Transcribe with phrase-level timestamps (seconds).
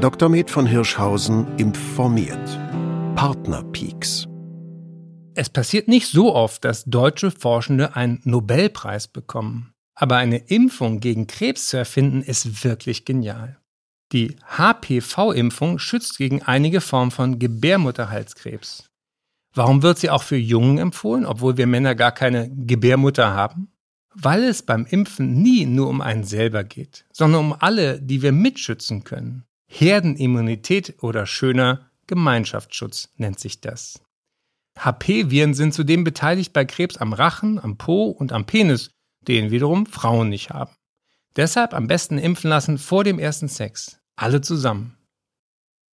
[0.00, 0.28] Dr.
[0.28, 2.60] Med von Hirschhausen informiert.
[3.14, 4.26] Partnerpeaks.
[5.34, 9.72] Es passiert nicht so oft, dass deutsche Forschende einen Nobelpreis bekommen.
[9.94, 13.58] Aber eine Impfung gegen Krebs zu erfinden, ist wirklich genial.
[14.12, 18.90] Die HPV-Impfung schützt gegen einige Formen von Gebärmutterhalskrebs.
[19.54, 23.72] Warum wird sie auch für Jungen empfohlen, obwohl wir Männer gar keine Gebärmutter haben?
[24.14, 28.32] Weil es beim Impfen nie nur um einen selber geht, sondern um alle, die wir
[28.32, 29.44] mitschützen können.
[29.76, 34.00] Herdenimmunität oder schöner Gemeinschaftsschutz nennt sich das.
[34.78, 38.90] HP-Viren sind zudem beteiligt bei Krebs am Rachen, am Po und am Penis,
[39.26, 40.76] den wiederum Frauen nicht haben.
[41.34, 43.98] Deshalb am besten impfen lassen vor dem ersten Sex.
[44.14, 44.96] Alle zusammen.